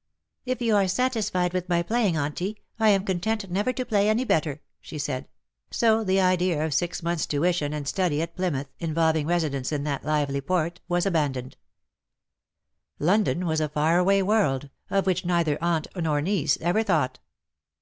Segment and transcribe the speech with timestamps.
[0.00, 0.02] ^^
[0.46, 2.16] If you are satisfied with my playing.
[2.16, 2.88] Auntie, THE DAYS THAT ARE NO MORE.
[2.88, 5.28] JO I am content never to play any better/^ she said;
[5.70, 10.02] so the idea of six months^ tuition and study at Plymouth, involving residence in that
[10.06, 11.58] lively port, was abandoned.
[12.98, 17.18] London was a far away world, of which neither aunt nor niece ever thought.